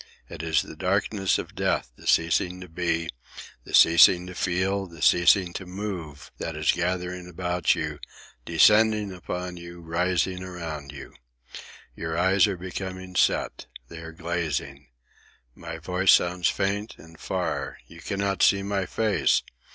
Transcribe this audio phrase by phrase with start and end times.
[0.29, 3.09] It is the darkness of death, the ceasing to be,
[3.65, 7.99] the ceasing to feel, the ceasing to move, that is gathering about you,
[8.43, 11.13] descending upon you, rising around you.
[11.95, 13.67] Your eyes are becoming set.
[13.89, 14.87] They are glazing.
[15.53, 17.77] My voice sounds faint and far.
[17.85, 19.43] You cannot see my face.